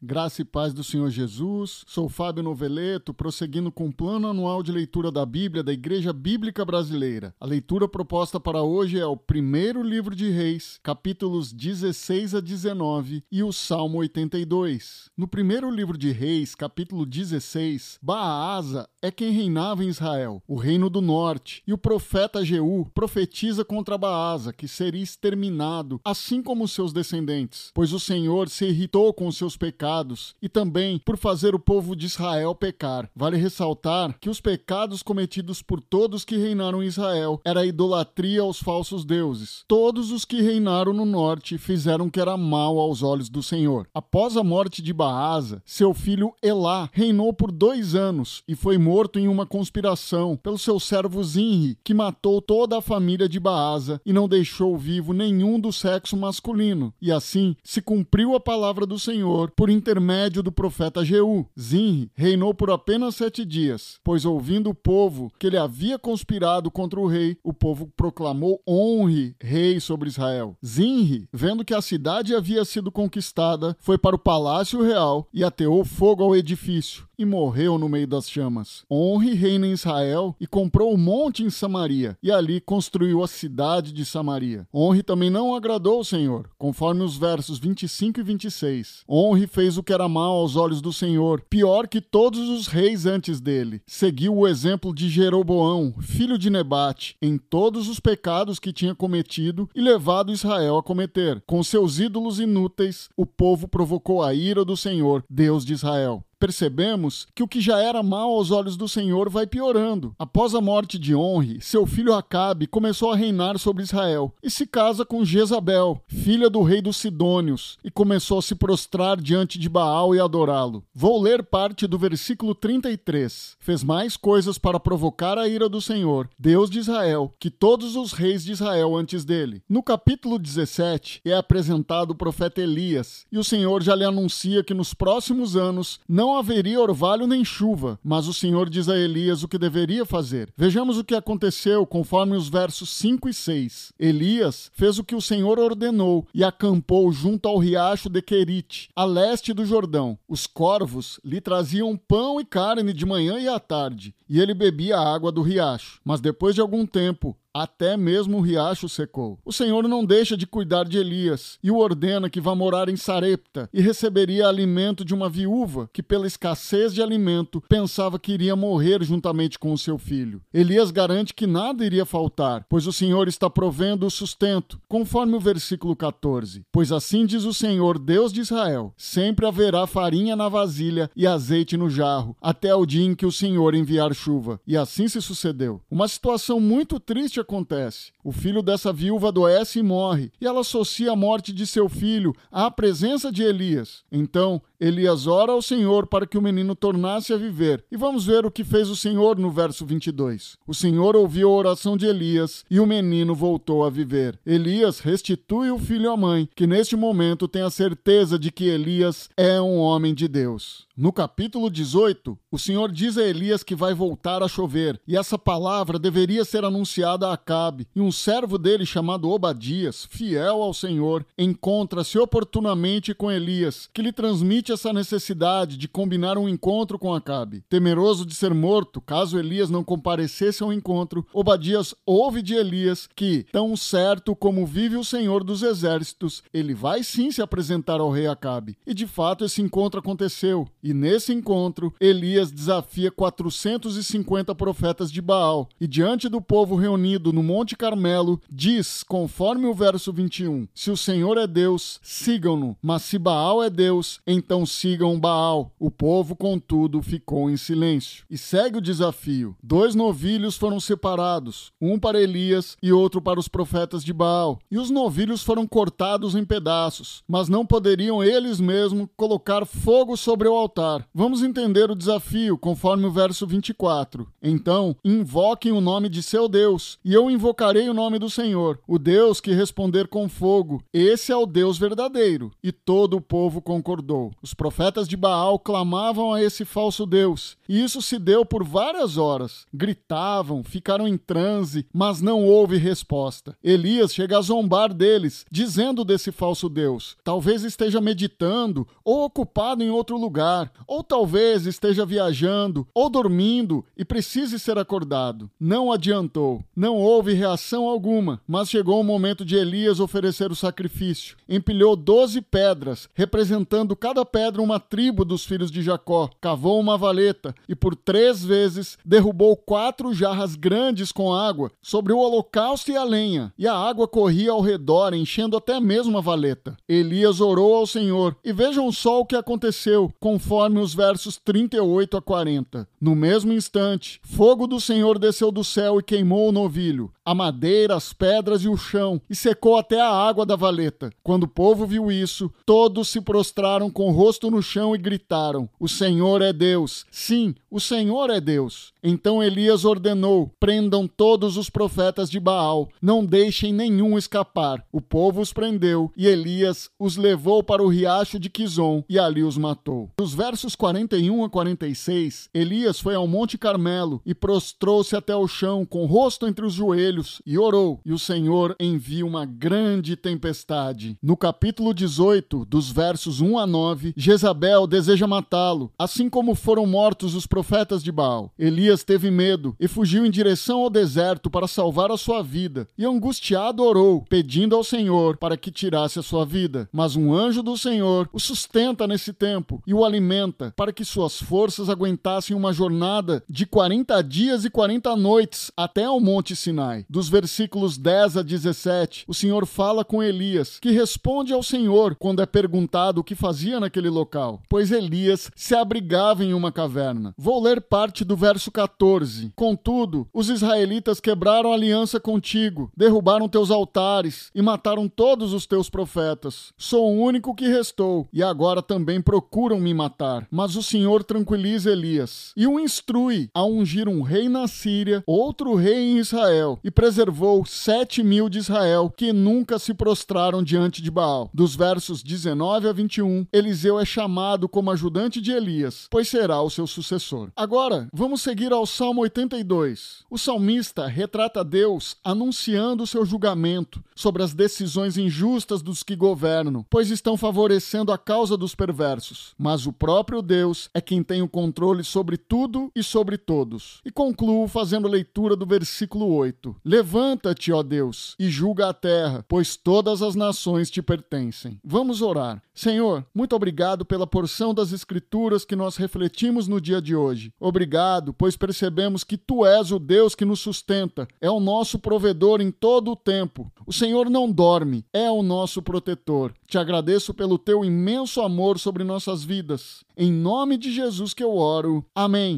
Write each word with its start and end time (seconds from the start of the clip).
Graça 0.00 0.42
e 0.42 0.44
paz 0.44 0.72
do 0.72 0.84
Senhor 0.84 1.10
Jesus. 1.10 1.82
Sou 1.84 2.08
Fábio 2.08 2.40
Noveleto, 2.40 3.12
prosseguindo 3.12 3.72
com 3.72 3.88
o 3.88 3.92
plano 3.92 4.28
anual 4.28 4.62
de 4.62 4.70
leitura 4.70 5.10
da 5.10 5.26
Bíblia 5.26 5.60
da 5.60 5.72
Igreja 5.72 6.12
Bíblica 6.12 6.64
Brasileira. 6.64 7.34
A 7.40 7.44
leitura 7.44 7.88
proposta 7.88 8.38
para 8.38 8.62
hoje 8.62 8.96
é 8.96 9.04
o 9.04 9.16
primeiro 9.16 9.82
livro 9.82 10.14
de 10.14 10.30
Reis, 10.30 10.78
capítulos 10.84 11.52
16 11.52 12.36
a 12.36 12.40
19 12.40 13.24
e 13.28 13.42
o 13.42 13.52
Salmo 13.52 13.98
82. 13.98 15.10
No 15.16 15.26
primeiro 15.26 15.68
livro 15.68 15.98
de 15.98 16.12
Reis, 16.12 16.54
capítulo 16.54 17.04
16, 17.04 17.98
Baasa 18.00 18.88
é 19.02 19.10
quem 19.10 19.32
reinava 19.32 19.82
em 19.82 19.88
Israel, 19.88 20.40
o 20.46 20.54
reino 20.54 20.88
do 20.88 21.00
norte, 21.00 21.60
e 21.66 21.72
o 21.72 21.78
profeta 21.78 22.44
Jeú 22.44 22.86
profetiza 22.94 23.64
contra 23.64 23.98
Baasa, 23.98 24.52
que 24.52 24.68
seria 24.68 25.02
exterminado, 25.02 26.00
assim 26.04 26.40
como 26.40 26.68
seus 26.68 26.92
descendentes, 26.92 27.72
pois 27.74 27.92
o 27.92 27.98
Senhor 27.98 28.48
se 28.48 28.64
irritou 28.64 29.12
com 29.12 29.32
seus 29.32 29.56
pecados 29.56 29.87
pecados 29.88 30.34
e 30.42 30.48
também 30.48 30.98
por 30.98 31.16
fazer 31.16 31.54
o 31.54 31.58
povo 31.58 31.96
de 31.96 32.06
Israel 32.06 32.54
pecar. 32.54 33.08
Vale 33.16 33.38
ressaltar 33.38 34.14
que 34.20 34.28
os 34.28 34.40
pecados 34.40 35.02
cometidos 35.02 35.62
por 35.62 35.80
todos 35.80 36.24
que 36.24 36.36
reinaram 36.36 36.82
em 36.82 36.86
Israel 36.86 37.40
era 37.44 37.64
idolatria 37.64 38.42
aos 38.42 38.60
falsos 38.60 39.04
deuses. 39.04 39.64
Todos 39.66 40.12
os 40.12 40.24
que 40.24 40.42
reinaram 40.42 40.92
no 40.92 41.06
norte 41.06 41.56
fizeram 41.56 42.06
o 42.06 42.10
que 42.10 42.20
era 42.20 42.36
mal 42.36 42.78
aos 42.78 43.02
olhos 43.02 43.30
do 43.30 43.42
Senhor. 43.42 43.86
Após 43.94 44.36
a 44.36 44.44
morte 44.44 44.82
de 44.82 44.92
Baasa, 44.92 45.62
seu 45.64 45.94
filho 45.94 46.34
Elá 46.42 46.90
reinou 46.92 47.32
por 47.32 47.50
dois 47.50 47.94
anos 47.94 48.42
e 48.46 48.54
foi 48.54 48.76
morto 48.76 49.18
em 49.18 49.26
uma 49.26 49.46
conspiração 49.46 50.36
pelo 50.36 50.58
seu 50.58 50.78
servo 50.78 51.24
Zinri, 51.24 51.78
que 51.82 51.94
matou 51.94 52.42
toda 52.42 52.78
a 52.78 52.82
família 52.82 53.28
de 53.28 53.40
Baasa 53.40 54.00
e 54.04 54.12
não 54.12 54.28
deixou 54.28 54.76
vivo 54.76 55.12
nenhum 55.12 55.58
do 55.58 55.72
sexo 55.72 56.16
masculino. 56.16 56.92
E 57.00 57.10
assim 57.10 57.56
se 57.64 57.80
cumpriu 57.80 58.34
a 58.34 58.40
palavra 58.40 58.84
do 58.84 58.98
Senhor 58.98 59.50
por 59.52 59.70
intermédio 59.78 60.42
do 60.42 60.52
profeta 60.52 61.04
Jeú. 61.04 61.46
Zinri 61.58 62.10
reinou 62.14 62.52
por 62.52 62.70
apenas 62.70 63.16
sete 63.16 63.44
dias, 63.44 63.98
pois 64.04 64.24
ouvindo 64.24 64.70
o 64.70 64.74
povo 64.74 65.32
que 65.38 65.46
ele 65.46 65.56
havia 65.56 65.98
conspirado 65.98 66.70
contra 66.70 67.00
o 67.00 67.06
rei, 67.06 67.36
o 67.42 67.54
povo 67.54 67.90
proclamou 67.96 68.60
honre 68.68 69.34
rei 69.40 69.80
sobre 69.80 70.08
Israel. 70.08 70.56
Zinri, 70.64 71.28
vendo 71.32 71.64
que 71.64 71.74
a 71.74 71.80
cidade 71.80 72.34
havia 72.34 72.64
sido 72.64 72.92
conquistada, 72.92 73.76
foi 73.80 73.96
para 73.96 74.16
o 74.16 74.18
palácio 74.18 74.82
real 74.82 75.26
e 75.32 75.42
ateou 75.42 75.84
fogo 75.84 76.22
ao 76.22 76.36
edifício 76.36 77.07
e 77.18 77.24
morreu 77.24 77.76
no 77.76 77.88
meio 77.88 78.06
das 78.06 78.30
chamas. 78.30 78.84
Honre 78.90 79.34
reina 79.34 79.66
em 79.66 79.72
Israel 79.72 80.36
e 80.40 80.46
comprou 80.46 80.94
um 80.94 80.96
monte 80.96 81.42
em 81.42 81.50
Samaria, 81.50 82.16
e 82.22 82.30
ali 82.30 82.60
construiu 82.60 83.22
a 83.22 83.26
cidade 83.26 83.92
de 83.92 84.04
Samaria. 84.04 84.66
Honre 84.72 85.02
também 85.02 85.28
não 85.28 85.54
agradou 85.54 86.00
o 86.00 86.04
Senhor, 86.04 86.48
conforme 86.56 87.02
os 87.02 87.16
versos 87.16 87.58
25 87.58 88.20
e 88.20 88.22
26. 88.22 89.02
Honre 89.08 89.46
fez 89.48 89.76
o 89.76 89.82
que 89.82 89.92
era 89.92 90.08
mal 90.08 90.36
aos 90.36 90.54
olhos 90.54 90.80
do 90.80 90.92
Senhor, 90.92 91.42
pior 91.50 91.88
que 91.88 92.00
todos 92.00 92.48
os 92.48 92.68
reis 92.68 93.04
antes 93.04 93.40
dele. 93.40 93.82
Seguiu 93.86 94.36
o 94.36 94.46
exemplo 94.46 94.94
de 94.94 95.08
Jeroboão, 95.08 95.94
filho 96.00 96.38
de 96.38 96.48
Nebate, 96.48 97.16
em 97.20 97.36
todos 97.36 97.88
os 97.88 97.98
pecados 97.98 98.60
que 98.60 98.72
tinha 98.72 98.94
cometido 98.94 99.68
e 99.74 99.80
levado 99.80 100.32
Israel 100.32 100.78
a 100.78 100.82
cometer. 100.82 101.42
Com 101.46 101.64
seus 101.64 101.98
ídolos 101.98 102.38
inúteis, 102.38 103.08
o 103.16 103.26
povo 103.26 103.66
provocou 103.66 104.22
a 104.22 104.32
ira 104.32 104.64
do 104.64 104.76
Senhor, 104.76 105.24
Deus 105.28 105.64
de 105.64 105.72
Israel 105.72 106.22
percebemos 106.38 107.26
que 107.34 107.42
o 107.42 107.48
que 107.48 107.60
já 107.60 107.78
era 107.80 108.02
mal 108.02 108.30
aos 108.30 108.50
olhos 108.50 108.76
do 108.76 108.88
Senhor 108.88 109.28
vai 109.28 109.46
piorando. 109.46 110.14
Após 110.18 110.54
a 110.54 110.60
morte 110.60 110.98
de 110.98 111.14
Honre, 111.14 111.60
seu 111.60 111.86
filho 111.86 112.14
Acabe 112.14 112.66
começou 112.66 113.12
a 113.12 113.16
reinar 113.16 113.58
sobre 113.58 113.82
Israel 113.82 114.32
e 114.42 114.50
se 114.50 114.66
casa 114.66 115.04
com 115.04 115.24
Jezabel, 115.24 116.02
filha 116.06 116.48
do 116.48 116.62
rei 116.62 116.80
dos 116.80 116.96
Sidônios, 116.96 117.78
e 117.82 117.90
começou 117.90 118.38
a 118.38 118.42
se 118.42 118.54
prostrar 118.54 119.20
diante 119.20 119.58
de 119.58 119.68
Baal 119.68 120.14
e 120.14 120.20
adorá-lo. 120.20 120.84
Vou 120.94 121.20
ler 121.20 121.42
parte 121.42 121.86
do 121.86 121.98
versículo 121.98 122.54
33. 122.54 123.56
Fez 123.58 123.82
mais 123.82 124.16
coisas 124.16 124.58
para 124.58 124.80
provocar 124.80 125.38
a 125.38 125.48
ira 125.48 125.68
do 125.68 125.80
Senhor, 125.80 126.28
Deus 126.38 126.70
de 126.70 126.78
Israel, 126.78 127.34
que 127.38 127.50
todos 127.50 127.96
os 127.96 128.12
reis 128.12 128.44
de 128.44 128.52
Israel 128.52 128.96
antes 128.96 129.24
dele. 129.24 129.62
No 129.68 129.82
capítulo 129.82 130.38
17 130.38 131.20
é 131.24 131.34
apresentado 131.34 132.12
o 132.12 132.14
profeta 132.14 132.60
Elias, 132.60 133.26
e 133.30 133.38
o 133.38 133.44
Senhor 133.44 133.82
já 133.82 133.94
lhe 133.94 134.04
anuncia 134.04 134.62
que 134.62 134.74
nos 134.74 134.94
próximos 134.94 135.56
anos 135.56 136.00
não 136.08 136.27
não 136.28 136.36
haveria 136.36 136.78
orvalho 136.78 137.26
nem 137.26 137.42
chuva, 137.42 137.98
mas 138.04 138.28
o 138.28 138.34
Senhor 138.34 138.68
diz 138.68 138.86
a 138.86 138.98
Elias 138.98 139.42
o 139.42 139.48
que 139.48 139.56
deveria 139.56 140.04
fazer. 140.04 140.52
Vejamos 140.54 140.98
o 140.98 141.04
que 141.04 141.14
aconteceu 141.14 141.86
conforme 141.86 142.36
os 142.36 142.50
versos 142.50 142.90
5 142.90 143.30
e 143.30 143.32
6. 143.32 143.94
Elias 143.98 144.70
fez 144.74 144.98
o 144.98 145.04
que 145.04 145.14
o 145.14 145.22
Senhor 145.22 145.58
ordenou 145.58 146.26
e 146.34 146.44
acampou 146.44 147.10
junto 147.10 147.48
ao 147.48 147.56
riacho 147.56 148.10
de 148.10 148.20
Querite, 148.20 148.90
a 148.94 149.06
leste 149.06 149.54
do 149.54 149.64
Jordão. 149.64 150.18
Os 150.28 150.46
corvos 150.46 151.18
lhe 151.24 151.40
traziam 151.40 151.96
pão 151.96 152.38
e 152.38 152.44
carne 152.44 152.92
de 152.92 153.06
manhã 153.06 153.38
e 153.38 153.48
à 153.48 153.58
tarde, 153.58 154.14
e 154.28 154.38
ele 154.38 154.52
bebia 154.52 154.98
a 154.98 155.14
água 155.14 155.32
do 155.32 155.40
riacho. 155.40 155.98
Mas 156.04 156.20
depois 156.20 156.54
de 156.54 156.60
algum 156.60 156.84
tempo, 156.84 157.34
até 157.54 157.96
mesmo 157.96 158.38
o 158.38 158.40
riacho 158.40 158.88
secou. 158.88 159.38
O 159.44 159.52
Senhor 159.52 159.86
não 159.88 160.04
deixa 160.04 160.36
de 160.36 160.46
cuidar 160.46 160.84
de 160.84 160.98
Elias 160.98 161.58
e 161.62 161.70
o 161.70 161.76
ordena 161.76 162.30
que 162.30 162.40
vá 162.40 162.54
morar 162.54 162.88
em 162.88 162.96
Sarepta 162.96 163.68
e 163.72 163.80
receberia 163.80 164.46
alimento 164.46 165.04
de 165.04 165.14
uma 165.14 165.28
viúva 165.28 165.88
que, 165.92 166.02
pela 166.02 166.26
escassez 166.26 166.94
de 166.94 167.02
alimento, 167.02 167.62
pensava 167.68 168.18
que 168.18 168.32
iria 168.32 168.54
morrer 168.54 169.02
juntamente 169.02 169.58
com 169.58 169.72
o 169.72 169.78
seu 169.78 169.98
filho. 169.98 170.40
Elias 170.52 170.90
garante 170.90 171.34
que 171.34 171.46
nada 171.46 171.84
iria 171.84 172.04
faltar, 172.04 172.64
pois 172.68 172.86
o 172.86 172.92
Senhor 172.92 173.28
está 173.28 173.48
provendo 173.48 174.06
o 174.06 174.10
sustento, 174.10 174.80
conforme 174.88 175.36
o 175.36 175.40
versículo 175.40 175.96
14. 175.96 176.64
Pois 176.72 176.92
assim 176.92 177.26
diz 177.26 177.44
o 177.44 177.54
Senhor, 177.54 177.98
Deus 177.98 178.32
de 178.32 178.40
Israel: 178.40 178.92
sempre 178.96 179.46
haverá 179.46 179.86
farinha 179.86 180.36
na 180.36 180.48
vasilha 180.48 181.10
e 181.16 181.26
azeite 181.26 181.76
no 181.76 181.90
jarro, 181.90 182.36
até 182.40 182.74
o 182.74 182.86
dia 182.86 183.04
em 183.04 183.14
que 183.14 183.26
o 183.26 183.32
Senhor 183.32 183.74
enviar 183.74 184.14
chuva. 184.14 184.60
E 184.66 184.76
assim 184.76 185.08
se 185.08 185.20
sucedeu. 185.20 185.80
Uma 185.90 186.08
situação 186.08 186.60
muito 186.60 187.00
triste 187.00 187.37
acontece. 187.40 188.12
O 188.22 188.32
filho 188.32 188.62
dessa 188.62 188.92
viúva 188.92 189.28
adoece 189.28 189.78
e 189.78 189.82
morre, 189.82 190.30
e 190.40 190.46
ela 190.46 190.60
associa 190.60 191.12
a 191.12 191.16
morte 191.16 191.52
de 191.52 191.66
seu 191.66 191.88
filho 191.88 192.34
à 192.50 192.70
presença 192.70 193.30
de 193.32 193.42
Elias. 193.42 194.04
Então, 194.10 194.62
Elias 194.80 195.26
ora 195.26 195.52
ao 195.52 195.60
Senhor 195.60 196.06
para 196.06 196.26
que 196.26 196.38
o 196.38 196.42
menino 196.42 196.74
tornasse 196.74 197.32
a 197.32 197.36
viver. 197.36 197.84
E 197.90 197.96
vamos 197.96 198.26
ver 198.26 198.46
o 198.46 198.50
que 198.50 198.62
fez 198.62 198.88
o 198.88 198.94
Senhor 198.94 199.36
no 199.36 199.50
verso 199.50 199.84
22. 199.84 200.56
O 200.66 200.72
Senhor 200.72 201.16
ouviu 201.16 201.50
a 201.50 201.54
oração 201.54 201.96
de 201.96 202.06
Elias 202.06 202.64
e 202.70 202.78
o 202.78 202.86
menino 202.86 203.34
voltou 203.34 203.84
a 203.84 203.90
viver. 203.90 204.38
Elias 204.46 205.00
restitui 205.00 205.70
o 205.70 205.78
filho 205.78 206.12
à 206.12 206.16
mãe, 206.16 206.48
que 206.54 206.66
neste 206.66 206.94
momento 206.94 207.48
tem 207.48 207.62
a 207.62 207.70
certeza 207.70 208.38
de 208.38 208.52
que 208.52 208.66
Elias 208.66 209.28
é 209.36 209.60
um 209.60 209.78
homem 209.78 210.14
de 210.14 210.28
Deus. 210.28 210.86
No 211.00 211.12
capítulo 211.12 211.70
18, 211.70 212.36
o 212.50 212.58
Senhor 212.58 212.90
diz 212.90 213.16
a 213.16 213.22
Elias 213.22 213.62
que 213.62 213.76
vai 213.76 213.94
voltar 213.94 214.42
a 214.42 214.48
chover, 214.48 215.00
e 215.06 215.16
essa 215.16 215.38
palavra 215.38 215.96
deveria 215.96 216.44
ser 216.44 216.64
anunciada 216.64 217.28
a 217.28 217.34
Acabe. 217.34 217.86
E 217.94 218.00
um 218.00 218.10
servo 218.10 218.58
dele 218.58 218.84
chamado 218.84 219.30
Obadias, 219.30 220.04
fiel 220.10 220.60
ao 220.60 220.74
Senhor, 220.74 221.24
encontra-se 221.38 222.18
oportunamente 222.18 223.14
com 223.14 223.30
Elias, 223.30 223.88
que 223.94 224.02
lhe 224.02 224.10
transmite 224.10 224.67
sente 224.68 224.72
essa 224.72 224.92
necessidade 224.92 225.76
de 225.76 225.88
combinar 225.88 226.36
um 226.36 226.48
encontro 226.48 226.98
com 226.98 227.14
Acabe. 227.14 227.64
Temeroso 227.68 228.26
de 228.26 228.34
ser 228.34 228.52
morto 228.52 229.00
caso 229.00 229.38
Elias 229.38 229.70
não 229.70 229.82
comparecesse 229.82 230.62
ao 230.62 230.72
encontro, 230.72 231.26
Obadias 231.32 231.94
ouve 232.04 232.42
de 232.42 232.54
Elias 232.54 233.08
que, 233.14 233.46
tão 233.50 233.76
certo 233.76 234.36
como 234.36 234.66
vive 234.66 234.96
o 234.96 235.04
Senhor 235.04 235.42
dos 235.42 235.62
Exércitos, 235.62 236.42
ele 236.52 236.74
vai 236.74 237.02
sim 237.02 237.30
se 237.30 237.40
apresentar 237.40 238.00
ao 238.00 238.10
rei 238.10 238.26
Acabe. 238.26 238.76
E 238.86 238.92
de 238.92 239.06
fato 239.06 239.44
esse 239.44 239.62
encontro 239.62 240.00
aconteceu. 240.00 240.68
E 240.82 240.92
nesse 240.92 241.32
encontro, 241.32 241.94
Elias 242.00 242.50
desafia 242.50 243.10
450 243.10 244.54
profetas 244.54 245.10
de 245.10 245.22
Baal 245.22 245.68
e 245.80 245.86
diante 245.86 246.28
do 246.28 246.40
povo 246.42 246.76
reunido 246.76 247.32
no 247.32 247.42
Monte 247.42 247.76
Carmelo, 247.76 248.40
diz, 248.50 249.02
conforme 249.02 249.66
o 249.66 249.74
verso 249.74 250.12
21, 250.12 250.68
se 250.74 250.90
o 250.90 250.96
Senhor 250.96 251.38
é 251.38 251.46
Deus, 251.46 252.00
sigam-no, 252.02 252.76
mas 252.82 253.02
se 253.02 253.18
Baal 253.18 253.62
é 253.62 253.70
Deus, 253.70 254.20
então 254.26 254.57
não 254.58 254.66
sigam 254.66 255.20
Baal. 255.20 255.70
O 255.78 255.88
povo, 255.88 256.34
contudo, 256.34 257.00
ficou 257.00 257.48
em 257.48 257.56
silêncio. 257.56 258.24
E 258.28 258.36
segue 258.36 258.78
o 258.78 258.80
desafio. 258.80 259.56
Dois 259.62 259.94
novilhos 259.94 260.56
foram 260.56 260.80
separados, 260.80 261.70
um 261.80 261.96
para 261.96 262.20
Elias 262.20 262.76
e 262.82 262.92
outro 262.92 263.22
para 263.22 263.38
os 263.38 263.46
profetas 263.46 264.02
de 264.02 264.12
Baal. 264.12 264.58
E 264.68 264.76
os 264.76 264.90
novilhos 264.90 265.44
foram 265.44 265.64
cortados 265.64 266.34
em 266.34 266.44
pedaços, 266.44 267.22
mas 267.28 267.48
não 267.48 267.64
poderiam 267.64 268.22
eles 268.22 268.58
mesmos 268.58 269.08
colocar 269.16 269.64
fogo 269.64 270.16
sobre 270.16 270.48
o 270.48 270.54
altar. 270.54 271.06
Vamos 271.14 271.42
entender 271.42 271.88
o 271.88 271.96
desafio 271.96 272.58
conforme 272.58 273.06
o 273.06 273.12
verso 273.12 273.46
24. 273.46 274.26
Então, 274.42 274.96
invoquem 275.04 275.70
o 275.70 275.80
nome 275.80 276.08
de 276.08 276.20
seu 276.20 276.48
Deus, 276.48 276.98
e 277.04 277.14
eu 277.14 277.30
invocarei 277.30 277.88
o 277.88 277.94
nome 277.94 278.18
do 278.18 278.28
Senhor, 278.28 278.80
o 278.88 278.98
Deus 278.98 279.40
que 279.40 279.52
responder 279.52 280.08
com 280.08 280.28
fogo. 280.28 280.82
Esse 280.92 281.30
é 281.30 281.36
o 281.36 281.46
Deus 281.46 281.78
verdadeiro. 281.78 282.50
E 282.62 282.72
todo 282.72 283.16
o 283.16 283.20
povo 283.20 283.62
concordou. 283.62 284.32
Os 284.48 284.54
profetas 284.54 285.06
de 285.06 285.14
Baal 285.14 285.58
clamavam 285.58 286.32
a 286.32 286.42
esse 286.42 286.64
falso 286.64 287.04
Deus, 287.04 287.58
e 287.68 287.82
isso 287.84 288.00
se 288.00 288.18
deu 288.18 288.46
por 288.46 288.64
várias 288.64 289.18
horas. 289.18 289.66
Gritavam, 289.74 290.64
ficaram 290.64 291.06
em 291.06 291.18
transe, 291.18 291.84
mas 291.92 292.22
não 292.22 292.46
houve 292.46 292.78
resposta. 292.78 293.54
Elias 293.62 294.14
chega 294.14 294.38
a 294.38 294.40
zombar 294.40 294.94
deles, 294.94 295.44
dizendo 295.50 296.02
desse 296.02 296.32
falso 296.32 296.66
Deus: 296.70 297.14
talvez 297.22 297.62
esteja 297.62 298.00
meditando, 298.00 298.88
ou 299.04 299.24
ocupado 299.24 299.84
em 299.84 299.90
outro 299.90 300.16
lugar, 300.16 300.72
ou 300.86 301.04
talvez 301.04 301.66
esteja 301.66 302.06
viajando, 302.06 302.88
ou 302.94 303.10
dormindo 303.10 303.84
e 303.98 304.02
precise 304.02 304.58
ser 304.58 304.78
acordado. 304.78 305.50
Não 305.60 305.92
adiantou, 305.92 306.64
não 306.74 306.96
houve 306.96 307.34
reação 307.34 307.86
alguma, 307.86 308.40
mas 308.48 308.70
chegou 308.70 308.98
o 308.98 309.04
momento 309.04 309.44
de 309.44 309.56
Elias 309.56 310.00
oferecer 310.00 310.50
o 310.50 310.56
sacrifício. 310.56 311.36
Empilhou 311.46 311.94
doze 311.94 312.40
pedras, 312.40 313.10
representando 313.14 313.94
cada 313.94 314.24
pedra 314.24 314.37
uma 314.60 314.78
tribo 314.78 315.24
dos 315.24 315.44
filhos 315.44 315.70
de 315.70 315.82
Jacó, 315.82 316.30
cavou 316.40 316.78
uma 316.78 316.96
valeta 316.96 317.54
e 317.68 317.74
por 317.74 317.96
três 317.96 318.44
vezes 318.44 318.96
derrubou 319.04 319.56
quatro 319.56 320.14
jarras 320.14 320.54
grandes 320.54 321.10
com 321.10 321.32
água 321.32 321.70
sobre 321.82 322.12
o 322.12 322.18
holocausto 322.18 322.90
e 322.90 322.96
a 322.96 323.04
lenha, 323.04 323.52
e 323.58 323.66
a 323.66 323.74
água 323.74 324.06
corria 324.06 324.52
ao 324.52 324.60
redor, 324.60 325.14
enchendo 325.14 325.56
até 325.56 325.80
mesmo 325.80 326.16
a 326.18 326.20
valeta. 326.20 326.76
Elias 326.88 327.40
orou 327.40 327.74
ao 327.74 327.86
Senhor, 327.86 328.36
e 328.44 328.52
vejam 328.52 328.90
só 328.92 329.20
o 329.20 329.26
que 329.26 329.36
aconteceu, 329.36 330.12
conforme 330.20 330.80
os 330.80 330.94
versos 330.94 331.36
38 331.36 332.16
a 332.16 332.22
40. 332.22 332.88
No 333.00 333.14
mesmo 333.14 333.52
instante, 333.52 334.20
fogo 334.22 334.66
do 334.66 334.80
Senhor 334.80 335.18
desceu 335.18 335.50
do 335.50 335.64
céu 335.64 335.98
e 335.98 336.02
queimou 336.02 336.48
o 336.48 336.52
novilho, 336.52 337.10
a 337.28 337.34
madeira, 337.34 337.94
as 337.94 338.10
pedras 338.14 338.62
e 338.62 338.68
o 338.68 338.76
chão, 338.76 339.20
e 339.28 339.34
secou 339.34 339.76
até 339.76 340.00
a 340.00 340.10
água 340.10 340.46
da 340.46 340.56
valeta. 340.56 341.12
Quando 341.22 341.42
o 341.42 341.48
povo 341.48 341.84
viu 341.84 342.10
isso, 342.10 342.50
todos 342.64 343.08
se 343.08 343.20
prostraram 343.20 343.90
com 343.90 344.08
o 344.08 344.12
rosto 344.12 344.50
no 344.50 344.62
chão 344.62 344.94
e 344.94 344.98
gritaram: 344.98 345.68
O 345.78 345.86
Senhor 345.86 346.40
é 346.40 346.54
Deus. 346.54 347.04
Sim, 347.10 347.54
o 347.70 347.78
Senhor 347.78 348.30
é 348.30 348.40
Deus. 348.40 348.94
Então 349.02 349.42
Elias 349.42 349.84
ordenou: 349.84 350.50
Prendam 350.58 351.06
todos 351.06 351.58
os 351.58 351.68
profetas 351.68 352.30
de 352.30 352.40
Baal, 352.40 352.88
não 353.00 353.22
deixem 353.22 353.74
nenhum 353.74 354.16
escapar. 354.16 354.82
O 354.90 355.02
povo 355.02 355.42
os 355.42 355.52
prendeu 355.52 356.10
e 356.16 356.26
Elias 356.26 356.88
os 356.98 357.18
levou 357.18 357.62
para 357.62 357.82
o 357.82 357.88
riacho 357.88 358.38
de 358.38 358.48
Quizon 358.48 359.04
e 359.06 359.18
ali 359.18 359.42
os 359.42 359.58
matou. 359.58 360.10
Nos 360.18 360.32
versos 360.32 360.74
41 360.74 361.44
a 361.44 361.50
46, 361.50 362.48
Elias 362.54 362.98
foi 362.98 363.14
ao 363.14 363.28
Monte 363.28 363.58
Carmelo 363.58 364.22
e 364.24 364.34
prostrou-se 364.34 365.14
até 365.14 365.36
o 365.36 365.46
chão 365.46 365.84
com 365.84 366.04
o 366.04 366.06
rosto 366.06 366.46
entre 366.46 366.64
os 366.64 366.78
joelhos 367.18 367.42
e 367.44 367.58
orou, 367.58 368.00
e 368.04 368.12
o 368.12 368.18
Senhor 368.18 368.74
envia 368.80 369.26
uma 369.26 369.44
grande 369.44 370.16
tempestade. 370.16 371.16
No 371.22 371.36
capítulo 371.36 371.92
18, 371.92 372.64
dos 372.64 372.90
versos 372.90 373.40
1 373.40 373.58
a 373.58 373.66
9, 373.66 374.14
Jezabel 374.16 374.86
deseja 374.86 375.26
matá-lo, 375.26 375.92
assim 375.98 376.28
como 376.28 376.54
foram 376.54 376.86
mortos 376.86 377.34
os 377.34 377.46
profetas 377.46 378.02
de 378.02 378.12
Baal. 378.12 378.52
Elias 378.58 379.02
teve 379.02 379.30
medo 379.30 379.74
e 379.78 379.88
fugiu 379.88 380.24
em 380.24 380.30
direção 380.30 380.80
ao 380.80 380.90
deserto 380.90 381.50
para 381.50 381.66
salvar 381.66 382.10
a 382.10 382.16
sua 382.16 382.42
vida, 382.42 382.88
e 382.96 383.04
angustiado 383.04 383.82
orou, 383.82 384.24
pedindo 384.28 384.76
ao 384.76 384.84
Senhor 384.84 385.36
para 385.36 385.56
que 385.56 385.70
tirasse 385.70 386.18
a 386.18 386.22
sua 386.22 386.44
vida. 386.44 386.88
Mas 386.92 387.16
um 387.16 387.32
anjo 387.32 387.62
do 387.62 387.76
Senhor 387.76 388.28
o 388.32 388.38
sustenta 388.38 389.06
nesse 389.06 389.32
tempo 389.32 389.82
e 389.86 389.92
o 389.92 390.04
alimenta 390.04 390.72
para 390.76 390.92
que 390.92 391.04
suas 391.04 391.40
forças 391.40 391.88
aguentassem 391.88 392.56
uma 392.56 392.72
jornada 392.72 393.42
de 393.48 393.66
40 393.66 394.22
dias 394.22 394.64
e 394.64 394.70
40 394.70 395.16
noites 395.16 395.70
até 395.76 396.04
ao 396.04 396.20
Monte 396.20 396.54
Sinai. 396.54 397.06
Dos 397.10 397.30
versículos 397.30 397.96
10 397.96 398.36
a 398.36 398.42
17, 398.42 399.24
o 399.26 399.32
Senhor 399.32 399.64
fala 399.64 400.04
com 400.04 400.22
Elias, 400.22 400.78
que 400.78 400.90
responde 400.90 401.54
ao 401.54 401.62
Senhor 401.62 402.14
quando 402.14 402.42
é 402.42 402.46
perguntado 402.46 403.22
o 403.22 403.24
que 403.24 403.34
fazia 403.34 403.80
naquele 403.80 404.10
local, 404.10 404.60
pois 404.68 404.92
Elias 404.92 405.50
se 405.56 405.74
abrigava 405.74 406.44
em 406.44 406.52
uma 406.52 406.70
caverna. 406.70 407.32
Vou 407.38 407.62
ler 407.62 407.80
parte 407.80 408.24
do 408.24 408.36
verso 408.36 408.70
14. 408.70 409.50
Contudo, 409.56 410.28
os 410.34 410.50
israelitas 410.50 411.18
quebraram 411.18 411.72
aliança 411.72 412.20
contigo, 412.20 412.90
derrubaram 412.94 413.48
teus 413.48 413.70
altares 413.70 414.50
e 414.54 414.60
mataram 414.60 415.08
todos 415.08 415.54
os 415.54 415.64
teus 415.64 415.88
profetas. 415.88 416.74
Sou 416.76 417.08
o 417.08 417.22
único 417.22 417.54
que 417.54 417.68
restou, 417.68 418.28
e 418.30 418.42
agora 418.42 418.82
também 418.82 419.22
procuram 419.22 419.80
me 419.80 419.94
matar. 419.94 420.46
Mas 420.50 420.76
o 420.76 420.82
Senhor 420.82 421.24
tranquiliza 421.24 421.90
Elias 421.90 422.52
e 422.54 422.66
o 422.66 422.78
instrui 422.78 423.48
a 423.54 423.64
ungir 423.64 424.10
um 424.10 424.20
rei 424.20 424.46
na 424.46 424.68
Síria, 424.68 425.24
outro 425.26 425.74
rei 425.74 426.10
em 426.10 426.18
Israel, 426.18 426.78
e 426.84 426.97
preservou 426.98 427.64
sete 427.64 428.24
mil 428.24 428.48
de 428.48 428.58
Israel 428.58 429.08
que 429.08 429.32
nunca 429.32 429.78
se 429.78 429.94
prostraram 429.94 430.64
diante 430.64 431.00
de 431.00 431.12
Baal. 431.12 431.48
Dos 431.54 431.76
versos 431.76 432.24
19 432.24 432.88
a 432.88 432.92
21, 432.92 433.46
Eliseu 433.52 434.00
é 434.00 434.04
chamado 434.04 434.68
como 434.68 434.90
ajudante 434.90 435.40
de 435.40 435.52
Elias, 435.52 436.08
pois 436.10 436.26
será 436.26 436.60
o 436.60 436.68
seu 436.68 436.88
sucessor. 436.88 437.50
Agora, 437.54 438.08
vamos 438.12 438.42
seguir 438.42 438.72
ao 438.72 438.84
Salmo 438.84 439.20
82. 439.20 440.24
O 440.28 440.36
salmista 440.36 441.06
retrata 441.06 441.62
Deus 441.62 442.16
anunciando 442.24 443.04
o 443.04 443.06
seu 443.06 443.24
julgamento 443.24 444.02
sobre 444.16 444.42
as 444.42 444.52
decisões 444.52 445.16
injustas 445.16 445.82
dos 445.82 446.02
que 446.02 446.16
governam, 446.16 446.84
pois 446.90 447.10
estão 447.10 447.36
favorecendo 447.36 448.10
a 448.10 448.18
causa 448.18 448.56
dos 448.56 448.74
perversos. 448.74 449.54
Mas 449.56 449.86
o 449.86 449.92
próprio 449.92 450.42
Deus 450.42 450.90
é 450.92 451.00
quem 451.00 451.22
tem 451.22 451.42
o 451.42 451.48
controle 451.48 452.02
sobre 452.02 452.36
tudo 452.36 452.90
e 452.92 453.04
sobre 453.04 453.38
todos. 453.38 454.00
E 454.04 454.10
concluo 454.10 454.66
fazendo 454.66 455.06
leitura 455.06 455.54
do 455.54 455.64
versículo 455.64 456.26
8. 456.34 456.74
Levanta-te, 456.84 457.72
ó 457.72 457.82
Deus, 457.82 458.34
e 458.38 458.48
julga 458.48 458.88
a 458.88 458.94
terra, 458.94 459.44
pois 459.48 459.76
todas 459.76 460.22
as 460.22 460.34
nações 460.34 460.90
te 460.90 461.02
pertencem. 461.02 461.78
Vamos 461.84 462.22
orar. 462.22 462.62
Senhor, 462.74 463.26
muito 463.34 463.56
obrigado 463.56 464.04
pela 464.04 464.26
porção 464.26 464.72
das 464.72 464.92
Escrituras 464.92 465.64
que 465.64 465.74
nós 465.74 465.96
refletimos 465.96 466.68
no 466.68 466.80
dia 466.80 467.02
de 467.02 467.16
hoje. 467.16 467.52
Obrigado, 467.58 468.32
pois 468.32 468.56
percebemos 468.56 469.24
que 469.24 469.36
Tu 469.36 469.66
és 469.66 469.90
o 469.90 469.98
Deus 469.98 470.34
que 470.34 470.44
nos 470.44 470.60
sustenta, 470.60 471.26
é 471.40 471.50
o 471.50 471.60
nosso 471.60 471.98
provedor 471.98 472.60
em 472.60 472.70
todo 472.70 473.10
o 473.10 473.16
tempo. 473.16 473.70
O 473.86 473.92
Senhor 473.92 474.30
não 474.30 474.50
dorme, 474.50 475.04
é 475.12 475.30
o 475.30 475.42
nosso 475.42 475.82
protetor. 475.82 476.52
Te 476.68 476.78
agradeço 476.78 477.34
pelo 477.34 477.58
Teu 477.58 477.84
imenso 477.84 478.40
amor 478.40 478.78
sobre 478.78 479.02
nossas 479.02 479.42
vidas. 479.42 480.04
Em 480.16 480.32
nome 480.32 480.76
de 480.76 480.92
Jesus 480.92 481.34
que 481.34 481.42
eu 481.42 481.56
oro. 481.56 482.04
Amém. 482.14 482.56